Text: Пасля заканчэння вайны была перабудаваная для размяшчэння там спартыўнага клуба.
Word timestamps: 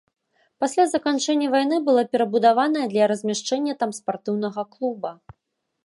Пасля 0.63 0.85
заканчэння 0.93 1.49
вайны 1.55 1.77
была 1.89 2.03
перабудаваная 2.15 2.85
для 2.95 3.03
размяшчэння 3.13 3.73
там 3.85 3.91
спартыўнага 4.03 4.61
клуба. 4.77 5.11